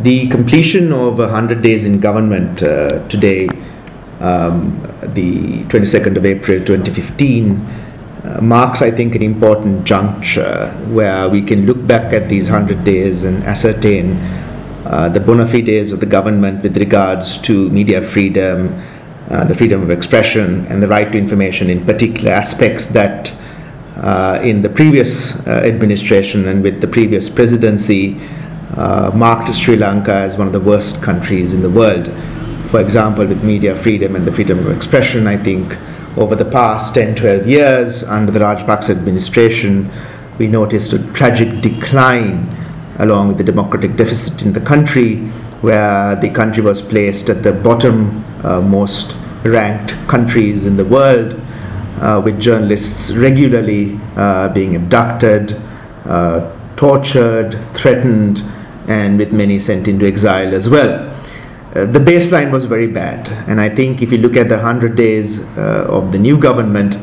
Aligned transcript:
The 0.00 0.28
completion 0.28 0.92
of 0.92 1.18
100 1.18 1.60
days 1.60 1.84
in 1.84 1.98
government 1.98 2.62
uh, 2.62 3.04
today, 3.08 3.48
um, 4.20 4.80
the 5.02 5.64
22nd 5.64 6.16
of 6.16 6.24
April 6.24 6.64
2015, 6.64 7.56
uh, 8.22 8.40
marks, 8.40 8.80
I 8.80 8.92
think, 8.92 9.16
an 9.16 9.22
important 9.22 9.84
juncture 9.84 10.70
where 10.86 11.28
we 11.28 11.42
can 11.42 11.66
look 11.66 11.84
back 11.84 12.12
at 12.12 12.28
these 12.28 12.48
100 12.48 12.84
days 12.84 13.24
and 13.24 13.42
ascertain 13.42 14.18
uh, 14.86 15.08
the 15.08 15.18
bona 15.18 15.48
fides 15.48 15.90
of 15.90 15.98
the 15.98 16.06
government 16.06 16.62
with 16.62 16.76
regards 16.76 17.36
to 17.38 17.68
media 17.70 18.00
freedom, 18.00 18.80
uh, 19.30 19.42
the 19.46 19.54
freedom 19.54 19.82
of 19.82 19.90
expression, 19.90 20.64
and 20.66 20.80
the 20.80 20.86
right 20.86 21.10
to 21.10 21.18
information 21.18 21.68
in 21.68 21.84
particular 21.84 22.30
aspects 22.30 22.86
that 22.86 23.32
uh, 23.96 24.38
in 24.44 24.62
the 24.62 24.68
previous 24.68 25.44
uh, 25.44 25.62
administration 25.64 26.46
and 26.46 26.62
with 26.62 26.80
the 26.80 26.86
previous 26.86 27.28
presidency 27.28 28.16
uh, 28.76 29.10
marked 29.14 29.54
Sri 29.54 29.76
Lanka 29.76 30.12
as 30.12 30.36
one 30.36 30.46
of 30.46 30.52
the 30.52 30.60
worst 30.60 31.02
countries 31.02 31.52
in 31.52 31.62
the 31.62 31.70
world. 31.70 32.06
For 32.70 32.80
example, 32.80 33.26
with 33.26 33.42
media 33.42 33.74
freedom 33.74 34.14
and 34.14 34.26
the 34.26 34.32
freedom 34.32 34.58
of 34.58 34.70
expression, 34.70 35.26
I 35.26 35.36
think 35.36 35.76
over 36.16 36.34
the 36.34 36.44
past 36.44 36.94
10 36.94 37.14
12 37.14 37.46
years 37.46 38.02
under 38.02 38.30
the 38.30 38.40
Rajapaksa 38.40 38.90
administration, 38.90 39.90
we 40.38 40.48
noticed 40.48 40.92
a 40.92 40.98
tragic 41.12 41.60
decline 41.60 42.54
along 42.98 43.28
with 43.28 43.38
the 43.38 43.44
democratic 43.44 43.96
deficit 43.96 44.42
in 44.42 44.52
the 44.52 44.60
country, 44.60 45.16
where 45.60 46.16
the 46.16 46.28
country 46.30 46.62
was 46.62 46.82
placed 46.82 47.28
at 47.28 47.42
the 47.42 47.52
bottom 47.52 48.24
uh, 48.44 48.60
most 48.60 49.16
ranked 49.44 49.92
countries 50.08 50.64
in 50.64 50.76
the 50.76 50.84
world, 50.84 51.40
uh, 52.00 52.20
with 52.24 52.40
journalists 52.40 53.12
regularly 53.12 53.98
uh, 54.16 54.48
being 54.50 54.76
abducted, 54.76 55.52
uh, 56.04 56.52
tortured, 56.76 57.58
threatened, 57.74 58.42
and 58.88 59.18
with 59.18 59.32
many 59.32 59.60
sent 59.60 59.86
into 59.86 60.06
exile 60.06 60.54
as 60.54 60.68
well. 60.68 61.14
Uh, 61.74 61.84
the 61.84 61.98
baseline 61.98 62.50
was 62.50 62.64
very 62.64 62.88
bad, 62.88 63.28
and 63.46 63.60
I 63.60 63.68
think 63.68 64.02
if 64.02 64.10
you 64.10 64.18
look 64.18 64.36
at 64.36 64.48
the 64.48 64.56
100 64.56 64.96
days 64.96 65.44
uh, 65.56 65.86
of 65.88 66.12
the 66.12 66.18
new 66.18 66.38
government, 66.38 66.96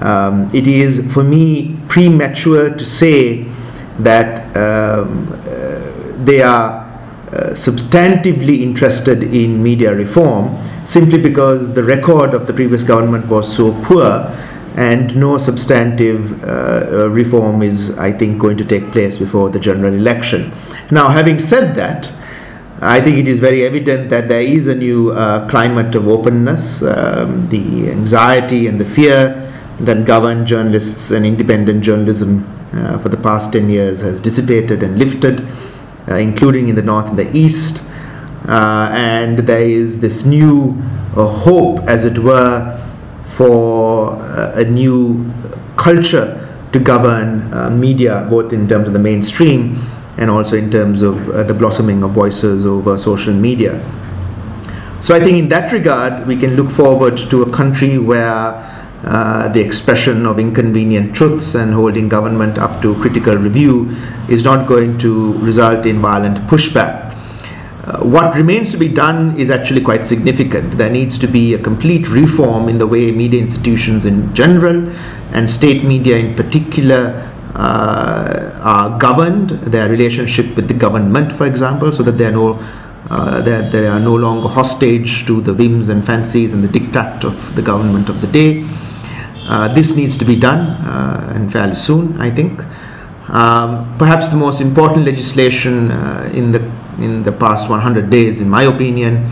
um, 0.00 0.50
it 0.54 0.66
is 0.66 1.12
for 1.12 1.22
me 1.22 1.78
premature 1.86 2.70
to 2.70 2.84
say 2.84 3.46
that 3.98 4.56
um, 4.56 5.30
uh, 5.32 6.24
they 6.24 6.40
are 6.40 6.80
uh, 7.30 7.50
substantively 7.50 8.62
interested 8.62 9.22
in 9.22 9.62
media 9.62 9.94
reform 9.94 10.58
simply 10.86 11.18
because 11.18 11.74
the 11.74 11.84
record 11.84 12.34
of 12.34 12.46
the 12.46 12.52
previous 12.52 12.82
government 12.82 13.26
was 13.28 13.54
so 13.54 13.72
poor 13.84 14.34
and 14.76 15.16
no 15.16 15.38
substantive 15.38 16.42
uh, 16.44 17.08
reform 17.10 17.62
is, 17.62 17.98
I 17.98 18.12
think, 18.12 18.38
going 18.38 18.56
to 18.58 18.64
take 18.64 18.92
place 18.92 19.18
before 19.18 19.50
the 19.50 19.58
general 19.58 19.92
election. 19.92 20.52
Now, 20.90 21.08
having 21.08 21.38
said 21.38 21.74
that, 21.74 22.12
I 22.80 23.00
think 23.00 23.18
it 23.18 23.28
is 23.28 23.38
very 23.38 23.64
evident 23.64 24.08
that 24.08 24.28
there 24.28 24.40
is 24.40 24.66
a 24.66 24.74
new 24.74 25.10
uh, 25.10 25.48
climate 25.50 25.94
of 25.94 26.08
openness. 26.08 26.82
Um, 26.82 27.48
the 27.50 27.90
anxiety 27.90 28.68
and 28.68 28.80
the 28.80 28.86
fear 28.86 29.46
that 29.80 30.06
governed 30.06 30.46
journalists 30.46 31.10
and 31.10 31.26
independent 31.26 31.82
journalism 31.82 32.46
uh, 32.72 32.98
for 32.98 33.08
the 33.08 33.16
past 33.16 33.52
10 33.52 33.68
years 33.68 34.00
has 34.00 34.20
dissipated 34.20 34.82
and 34.82 34.98
lifted, 34.98 35.46
uh, 36.08 36.14
including 36.14 36.68
in 36.68 36.74
the 36.74 36.82
north 36.82 37.06
and 37.06 37.18
the 37.18 37.36
east. 37.36 37.82
Uh, 38.48 38.88
and 38.92 39.40
there 39.40 39.68
is 39.68 40.00
this 40.00 40.24
new 40.24 40.70
uh, 41.16 41.26
hope, 41.26 41.80
as 41.80 42.04
it 42.04 42.18
were, 42.18 42.76
for 43.24 44.12
uh, 44.12 44.19
a 44.54 44.64
new 44.64 45.30
culture 45.76 46.46
to 46.72 46.78
govern 46.78 47.52
uh, 47.52 47.70
media, 47.70 48.26
both 48.30 48.52
in 48.52 48.68
terms 48.68 48.86
of 48.86 48.92
the 48.92 48.98
mainstream 48.98 49.80
and 50.18 50.30
also 50.30 50.56
in 50.56 50.70
terms 50.70 51.02
of 51.02 51.26
the 51.48 51.54
blossoming 51.54 52.02
of 52.02 52.10
voices 52.10 52.66
over 52.66 52.98
social 52.98 53.32
media. 53.34 53.80
So 55.00 55.14
I 55.14 55.20
think 55.20 55.38
in 55.38 55.48
that 55.48 55.72
regard, 55.72 56.26
we 56.26 56.36
can 56.36 56.56
look 56.56 56.70
forward 56.70 57.16
to 57.16 57.42
a 57.42 57.50
country 57.50 57.98
where 57.98 58.54
uh, 59.02 59.48
the 59.48 59.60
expression 59.60 60.26
of 60.26 60.38
inconvenient 60.38 61.16
truths 61.16 61.54
and 61.54 61.72
holding 61.72 62.06
government 62.08 62.58
up 62.58 62.82
to 62.82 62.94
critical 63.00 63.34
review 63.34 63.88
is 64.28 64.44
not 64.44 64.68
going 64.68 64.98
to 64.98 65.32
result 65.38 65.86
in 65.86 66.00
violent 66.00 66.36
pushback. 66.48 67.16
Uh, 67.90 68.04
what 68.04 68.36
remains 68.36 68.70
to 68.70 68.76
be 68.76 68.86
done 68.86 69.36
is 69.38 69.50
actually 69.50 69.80
quite 69.80 70.04
significant. 70.04 70.78
There 70.78 70.90
needs 70.90 71.18
to 71.18 71.26
be 71.26 71.54
a 71.54 71.58
complete 71.58 72.08
reform 72.08 72.68
in 72.68 72.78
the 72.78 72.86
way 72.86 73.10
media 73.10 73.40
institutions 73.40 74.06
in 74.06 74.32
general 74.32 74.88
and 75.32 75.50
state 75.50 75.82
media 75.82 76.16
in 76.16 76.36
particular 76.36 77.28
uh, 77.56 78.60
are 78.62 78.96
governed, 78.98 79.50
their 79.74 79.88
relationship 79.88 80.54
with 80.54 80.68
the 80.68 80.74
government, 80.74 81.32
for 81.32 81.46
example, 81.46 81.92
so 81.92 82.04
that 82.04 82.12
they 82.12 82.26
are 82.26 82.32
no 82.32 82.64
uh, 83.10 83.40
that 83.42 83.72
they 83.72 83.88
are 83.88 83.98
no 83.98 84.14
longer 84.14 84.46
hostage 84.46 85.26
to 85.26 85.40
the 85.40 85.52
whims 85.52 85.88
and 85.88 86.06
fancies 86.06 86.52
and 86.52 86.62
the 86.62 86.68
diktat 86.68 87.24
of 87.24 87.56
the 87.56 87.62
government 87.62 88.08
of 88.08 88.20
the 88.20 88.28
day. 88.28 88.64
Uh, 89.48 89.66
this 89.74 89.96
needs 89.96 90.14
to 90.16 90.24
be 90.24 90.36
done 90.36 90.60
uh, 90.86 91.32
and 91.34 91.50
fairly 91.50 91.74
soon, 91.74 92.20
I 92.20 92.30
think. 92.30 92.62
Um, 93.30 93.96
perhaps 93.96 94.28
the 94.28 94.36
most 94.36 94.60
important 94.60 95.04
legislation 95.06 95.92
uh, 95.92 96.30
in 96.34 96.50
the 96.50 96.60
in 96.98 97.22
the 97.22 97.32
past 97.32 97.70
100 97.70 98.10
days, 98.10 98.40
in 98.40 98.50
my 98.50 98.64
opinion, 98.64 99.24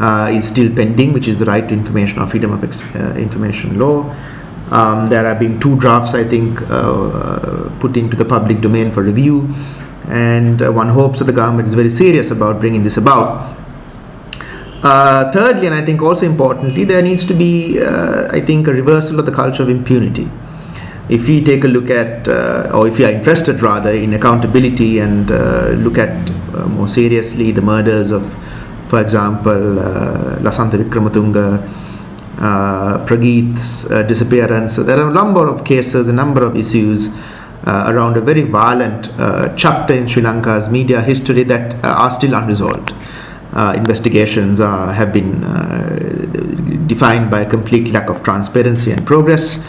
uh, 0.00 0.28
is 0.32 0.48
still 0.48 0.74
pending, 0.74 1.12
which 1.12 1.28
is 1.28 1.38
the 1.38 1.44
right 1.44 1.68
to 1.68 1.74
information 1.74 2.18
or 2.18 2.26
freedom 2.26 2.52
of 2.52 2.64
ex- 2.64 2.82
uh, 2.96 3.14
information 3.16 3.78
law. 3.78 4.10
Um, 4.70 5.08
there 5.08 5.22
have 5.22 5.38
been 5.38 5.60
two 5.60 5.76
drafts, 5.76 6.14
I 6.14 6.24
think, 6.24 6.60
uh, 6.68 7.70
put 7.78 7.96
into 7.96 8.16
the 8.16 8.24
public 8.24 8.60
domain 8.60 8.90
for 8.90 9.02
review, 9.02 9.48
and 10.08 10.60
one 10.74 10.88
hopes 10.88 11.20
that 11.20 11.26
the 11.26 11.32
government 11.32 11.68
is 11.68 11.74
very 11.74 11.90
serious 11.90 12.32
about 12.32 12.58
bringing 12.58 12.82
this 12.82 12.96
about. 12.96 13.56
Uh, 14.82 15.30
thirdly, 15.32 15.66
and 15.66 15.74
I 15.74 15.84
think 15.84 16.02
also 16.02 16.26
importantly, 16.26 16.84
there 16.84 17.02
needs 17.02 17.24
to 17.26 17.34
be, 17.34 17.80
uh, 17.80 18.28
I 18.30 18.40
think, 18.40 18.66
a 18.66 18.72
reversal 18.72 19.18
of 19.18 19.26
the 19.26 19.32
culture 19.32 19.62
of 19.62 19.68
impunity. 19.68 20.28
If 21.08 21.28
we 21.28 21.42
take 21.42 21.64
a 21.64 21.68
look 21.68 21.88
at, 21.90 22.26
uh, 22.26 22.70
or 22.74 22.88
if 22.88 22.98
we 22.98 23.04
are 23.04 23.10
interested 23.10 23.62
rather, 23.62 23.90
in 23.90 24.14
accountability 24.14 24.98
and 24.98 25.30
uh, 25.30 25.68
look 25.70 25.98
at 25.98 26.30
uh, 26.54 26.66
more 26.66 26.88
seriously 26.88 27.52
the 27.52 27.62
murders 27.62 28.10
of, 28.10 28.36
for 28.88 29.00
example, 29.00 29.78
uh, 29.78 30.36
Lasantha 30.38 30.76
Wickrematunge, 30.82 31.84
Prageeth's 33.06 33.84
disappearance, 34.08 34.74
so 34.74 34.82
there 34.82 35.00
are 35.00 35.08
a 35.08 35.14
number 35.14 35.46
of 35.46 35.64
cases, 35.64 36.08
a 36.08 36.12
number 36.12 36.44
of 36.44 36.56
issues. 36.56 37.08
around 37.66 38.16
a 38.16 38.20
very 38.20 38.42
violent 38.42 39.08
chapter 39.62 39.94
in 40.00 40.06
Sri 40.06 40.22
Lanka's 40.22 40.68
media 40.68 41.00
history 41.00 41.44
that 41.44 41.74
are 41.84 42.10
still 42.12 42.34
unresolved 42.40 42.92
uh, 43.56 43.72
investigations 43.74 44.60
uh, 44.60 44.92
have 44.92 45.12
been 45.12 45.42
uh, 45.42 45.96
defined 46.86 47.30
by 47.30 47.40
a 47.40 47.48
complete 47.48 47.90
lack 47.90 48.10
of 48.10 48.22
transparency 48.22 48.92
and 48.92 49.06
progress. 49.06 49.64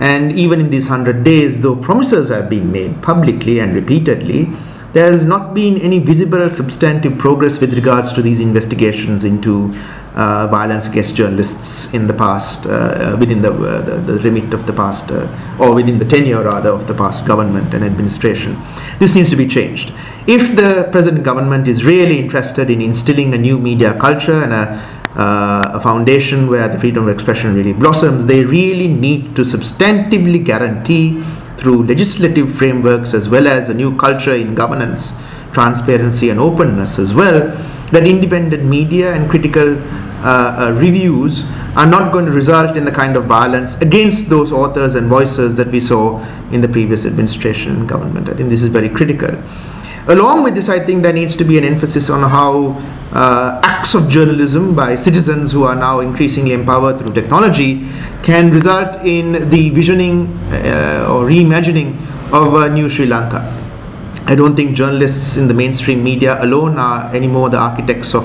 And 0.00 0.32
even 0.38 0.60
in 0.60 0.70
these 0.70 0.88
100 0.88 1.22
days, 1.22 1.60
though 1.60 1.76
promises 1.76 2.30
have 2.30 2.48
been 2.48 2.72
made 2.72 3.02
publicly 3.02 3.60
and 3.60 3.74
repeatedly, 3.74 4.48
there 4.92 5.10
has 5.10 5.24
not 5.24 5.54
been 5.54 5.78
any 5.78 5.98
visible 6.00 6.48
substantive 6.50 7.16
progress 7.18 7.60
with 7.60 7.74
regards 7.74 8.12
to 8.14 8.22
these 8.22 8.40
investigations 8.40 9.22
into 9.24 9.70
uh, 10.14 10.48
violence 10.48 10.88
against 10.88 11.14
journalists 11.14 11.94
in 11.94 12.08
the 12.08 12.14
past, 12.14 12.66
uh, 12.66 12.70
uh 12.70 13.16
within 13.20 13.40
the, 13.40 13.52
uh, 13.52 13.80
the, 13.82 14.12
the, 14.12 14.18
remit 14.20 14.52
of 14.52 14.66
the 14.66 14.72
past, 14.72 15.08
uh, 15.12 15.28
or 15.60 15.72
within 15.72 15.98
the 15.98 16.04
tenure 16.04 16.42
rather 16.42 16.70
of 16.70 16.88
the 16.88 16.94
past 16.94 17.24
government 17.24 17.72
and 17.74 17.84
administration. 17.84 18.60
This 18.98 19.14
needs 19.14 19.30
to 19.30 19.36
be 19.36 19.46
changed. 19.46 19.92
If 20.26 20.56
the 20.56 20.88
present 20.90 21.22
government 21.22 21.68
is 21.68 21.84
really 21.84 22.18
interested 22.18 22.70
in 22.70 22.80
instilling 22.80 23.32
a 23.34 23.38
new 23.38 23.58
media 23.58 23.96
culture 24.00 24.42
and 24.42 24.52
a 24.52 24.99
uh, 25.20 25.78
a 25.78 25.80
foundation 25.80 26.48
where 26.48 26.68
the 26.68 26.78
freedom 26.78 27.04
of 27.04 27.10
expression 27.10 27.54
really 27.54 27.72
blossoms, 27.72 28.26
they 28.26 28.44
really 28.44 28.88
need 28.88 29.36
to 29.36 29.42
substantively 29.42 30.42
guarantee 30.42 31.22
through 31.58 31.84
legislative 31.84 32.52
frameworks 32.52 33.12
as 33.12 33.28
well 33.28 33.46
as 33.46 33.68
a 33.68 33.74
new 33.74 33.94
culture 33.96 34.34
in 34.34 34.54
governance, 34.54 35.12
transparency, 35.52 36.30
and 36.30 36.40
openness 36.40 36.98
as 36.98 37.12
well 37.12 37.38
that 37.90 38.06
independent 38.06 38.64
media 38.64 39.12
and 39.12 39.28
critical 39.28 39.76
uh, 40.22 40.68
uh, 40.68 40.72
reviews 40.76 41.44
are 41.76 41.86
not 41.86 42.12
going 42.12 42.26
to 42.26 42.32
result 42.32 42.76
in 42.76 42.84
the 42.84 42.90
kind 42.90 43.16
of 43.16 43.24
violence 43.24 43.74
against 43.76 44.28
those 44.28 44.52
authors 44.52 44.94
and 44.94 45.08
voices 45.08 45.54
that 45.56 45.68
we 45.68 45.80
saw 45.80 46.18
in 46.52 46.60
the 46.60 46.68
previous 46.68 47.04
administration 47.04 47.76
and 47.76 47.88
government. 47.88 48.28
I 48.28 48.34
think 48.34 48.48
this 48.48 48.62
is 48.62 48.68
very 48.68 48.88
critical. 48.88 49.30
Along 50.06 50.42
with 50.42 50.54
this, 50.54 50.68
I 50.68 50.80
think 50.80 51.02
there 51.02 51.12
needs 51.12 51.36
to 51.36 51.44
be 51.44 51.58
an 51.58 51.64
emphasis 51.64 52.08
on 52.08 52.28
how 52.28 52.80
uh, 53.12 53.60
acts 53.64 53.94
of 53.94 54.08
journalism 54.08 54.74
by 54.74 54.94
citizens 54.94 55.52
who 55.52 55.64
are 55.64 55.74
now 55.74 56.00
increasingly 56.00 56.52
empowered 56.52 56.98
through 56.98 57.12
technology 57.12 57.86
can 58.22 58.50
result 58.50 59.04
in 59.04 59.50
the 59.50 59.70
visioning 59.70 60.28
uh, 60.52 61.06
or 61.10 61.26
reimagining 61.26 61.98
of 62.32 62.54
a 62.54 62.68
new 62.68 62.88
Sri 62.88 63.06
Lanka. 63.06 63.56
I 64.26 64.34
don't 64.34 64.54
think 64.54 64.76
journalists 64.76 65.36
in 65.36 65.48
the 65.48 65.54
mainstream 65.54 66.04
media 66.04 66.42
alone 66.42 66.78
are 66.78 67.12
anymore 67.14 67.50
the 67.50 67.58
architects 67.58 68.14
of 68.14 68.24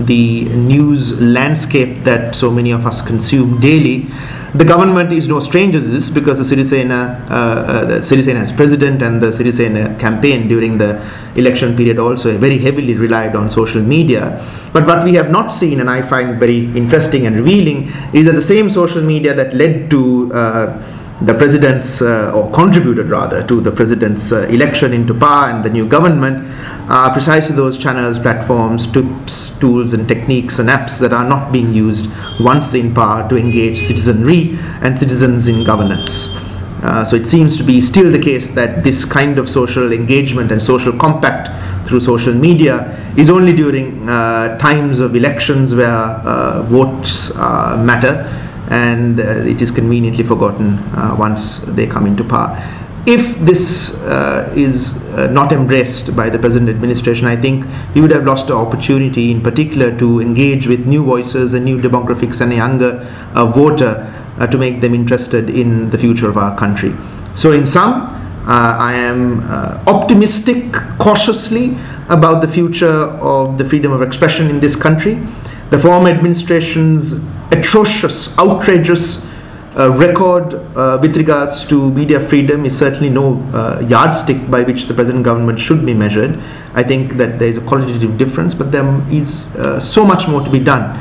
the 0.00 0.44
news 0.44 1.18
landscape 1.20 2.04
that 2.04 2.34
so 2.34 2.50
many 2.50 2.70
of 2.70 2.86
us 2.86 3.00
consume 3.00 3.60
daily. 3.60 4.06
The 4.54 4.64
government 4.64 5.12
is 5.12 5.28
no 5.28 5.40
stranger 5.40 5.80
to 5.80 5.86
this 5.86 6.08
because 6.08 6.38
the 6.38 6.56
Sirisena, 6.56 7.28
uh, 7.28 7.34
uh, 7.34 7.84
the 7.84 7.94
Sirisena 7.96 8.40
as 8.40 8.52
president 8.52 9.02
and 9.02 9.20
the 9.20 9.26
Sirisena 9.26 9.98
campaign 9.98 10.48
during 10.48 10.78
the 10.78 11.04
election 11.34 11.76
period 11.76 11.98
also 11.98 12.36
very 12.38 12.58
heavily 12.58 12.94
relied 12.94 13.36
on 13.36 13.50
social 13.50 13.82
media. 13.82 14.42
But 14.72 14.86
what 14.86 15.04
we 15.04 15.14
have 15.14 15.30
not 15.30 15.48
seen, 15.48 15.80
and 15.80 15.90
I 15.90 16.00
find 16.00 16.40
very 16.40 16.64
interesting 16.76 17.26
and 17.26 17.36
revealing, 17.36 17.92
is 18.14 18.26
that 18.26 18.34
the 18.34 18.42
same 18.42 18.70
social 18.70 19.02
media 19.02 19.34
that 19.34 19.52
led 19.52 19.90
to 19.90 20.32
uh, 20.32 20.92
the 21.22 21.34
president's, 21.34 22.02
uh, 22.02 22.32
or 22.34 22.50
contributed 22.52 23.08
rather, 23.08 23.46
to 23.46 23.60
the 23.60 23.72
president's 23.72 24.32
uh, 24.32 24.46
election 24.48 24.92
into 24.92 25.14
power 25.14 25.48
and 25.48 25.64
the 25.64 25.70
new 25.70 25.86
government 25.86 26.46
are 26.88 27.12
precisely 27.12 27.56
those 27.56 27.76
channels, 27.76 28.18
platforms, 28.18 28.86
tips, 28.86 29.50
tools, 29.58 29.92
and 29.92 30.06
techniques 30.06 30.60
and 30.60 30.68
apps 30.68 30.98
that 30.98 31.12
are 31.12 31.28
not 31.28 31.50
being 31.52 31.72
used 31.72 32.08
once 32.38 32.74
in 32.74 32.94
power 32.94 33.28
to 33.28 33.36
engage 33.36 33.78
citizenry 33.78 34.56
and 34.82 34.96
citizens 34.96 35.48
in 35.48 35.64
governance. 35.64 36.28
Uh, 36.82 37.04
so 37.04 37.16
it 37.16 37.26
seems 37.26 37.56
to 37.56 37.64
be 37.64 37.80
still 37.80 38.12
the 38.12 38.18
case 38.18 38.50
that 38.50 38.84
this 38.84 39.04
kind 39.04 39.38
of 39.38 39.50
social 39.50 39.92
engagement 39.92 40.52
and 40.52 40.62
social 40.62 40.92
compact 40.92 41.48
through 41.88 41.98
social 41.98 42.34
media 42.34 42.94
is 43.16 43.30
only 43.30 43.52
during 43.52 44.08
uh, 44.08 44.56
times 44.58 45.00
of 45.00 45.16
elections 45.16 45.74
where 45.74 45.88
uh, 45.88 46.62
votes 46.64 47.30
uh, 47.34 47.82
matter 47.84 48.24
and 48.70 49.20
uh, 49.20 49.22
it 49.22 49.62
is 49.62 49.70
conveniently 49.70 50.22
forgotten 50.24 50.78
uh, 50.94 51.16
once 51.18 51.58
they 51.60 51.86
come 51.86 52.06
into 52.06 52.22
power. 52.22 52.56
If 53.06 53.38
this 53.38 53.94
uh, 53.94 54.52
is 54.56 54.94
not 55.30 55.52
embraced 55.52 56.16
by 56.16 56.28
the 56.28 56.38
present 56.38 56.68
administration, 56.68 57.26
I 57.26 57.36
think 57.36 57.64
we 57.94 58.00
would 58.00 58.10
have 58.10 58.24
lost 58.24 58.48
the 58.48 58.54
opportunity, 58.54 59.30
in 59.30 59.40
particular, 59.40 59.96
to 59.98 60.20
engage 60.20 60.66
with 60.66 60.86
new 60.86 61.04
voices 61.04 61.54
and 61.54 61.64
new 61.64 61.78
demographics 61.78 62.40
and 62.40 62.52
a 62.52 62.56
younger 62.56 62.98
voter 63.54 64.12
to 64.50 64.58
make 64.58 64.80
them 64.80 64.92
interested 64.92 65.48
in 65.48 65.88
the 65.90 65.98
future 65.98 66.28
of 66.28 66.36
our 66.36 66.58
country. 66.58 66.92
So, 67.36 67.52
in 67.52 67.64
sum, 67.64 67.92
uh, 68.46 68.76
I 68.78 68.92
am 68.94 69.40
uh, 69.40 69.82
optimistic, 69.86 70.72
cautiously, 70.98 71.76
about 72.08 72.40
the 72.40 72.48
future 72.48 72.86
of 72.86 73.58
the 73.58 73.64
freedom 73.64 73.92
of 73.92 74.02
expression 74.02 74.48
in 74.48 74.60
this 74.60 74.76
country. 74.76 75.18
The 75.70 75.78
former 75.78 76.08
administration's 76.10 77.14
atrocious, 77.50 78.38
outrageous 78.38 79.18
uh, 79.18 79.35
record 79.84 80.54
uh, 80.74 80.98
with 81.02 81.16
regards 81.18 81.64
to 81.66 81.90
media 81.90 82.18
freedom 82.18 82.64
is 82.64 82.76
certainly 82.76 83.10
no 83.10 83.36
uh, 83.52 83.84
yardstick 83.86 84.50
by 84.50 84.62
which 84.62 84.86
the 84.86 84.94
present 84.94 85.22
government 85.22 85.60
should 85.60 85.84
be 85.84 85.92
measured. 85.92 86.40
I 86.72 86.82
think 86.82 87.18
that 87.18 87.38
there 87.38 87.48
is 87.48 87.58
a 87.58 87.60
qualitative 87.60 88.16
difference, 88.16 88.54
but 88.54 88.72
there 88.72 88.86
is 89.10 89.44
uh, 89.56 89.78
so 89.78 90.02
much 90.02 90.28
more 90.28 90.40
to 90.42 90.50
be 90.50 90.60
done 90.60 90.98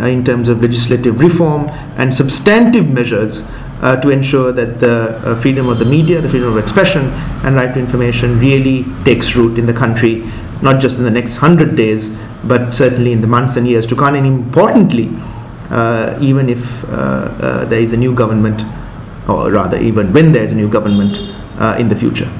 uh, 0.00 0.06
in 0.06 0.24
terms 0.24 0.48
of 0.48 0.60
legislative 0.60 1.20
reform 1.20 1.68
and 1.96 2.12
substantive 2.12 2.90
measures 2.90 3.42
uh, 3.82 3.94
to 4.00 4.10
ensure 4.10 4.50
that 4.50 4.80
the 4.80 5.38
freedom 5.40 5.68
of 5.68 5.78
the 5.78 5.84
media, 5.84 6.20
the 6.20 6.28
freedom 6.28 6.48
of 6.48 6.58
expression, 6.58 7.04
and 7.44 7.54
right 7.54 7.72
to 7.72 7.78
information 7.78 8.36
really 8.40 8.84
takes 9.04 9.36
root 9.36 9.60
in 9.60 9.66
the 9.66 9.72
country, 9.72 10.28
not 10.60 10.80
just 10.80 10.98
in 10.98 11.04
the 11.04 11.10
next 11.10 11.36
hundred 11.36 11.76
days, 11.76 12.10
but 12.42 12.74
certainly 12.74 13.12
in 13.12 13.20
the 13.20 13.28
months 13.28 13.54
and 13.56 13.68
years 13.68 13.86
to 13.86 13.94
come, 13.94 14.16
and 14.16 14.26
importantly, 14.26 15.06
uh, 15.06 15.37
even 16.20 16.48
if 16.48 16.84
uh, 16.84 16.86
uh, 16.86 17.64
there 17.66 17.80
is 17.80 17.92
a 17.92 17.96
new 17.96 18.14
government, 18.14 18.62
or 19.28 19.50
rather, 19.50 19.78
even 19.78 20.12
when 20.12 20.32
there 20.32 20.42
is 20.42 20.52
a 20.52 20.54
new 20.54 20.68
government 20.68 21.18
in 21.78 21.88
the 21.88 21.96
future. 21.96 22.30